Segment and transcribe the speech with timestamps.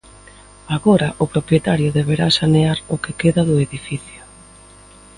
[0.77, 4.21] Agora o propietario deberá sanear o que queda do edificio.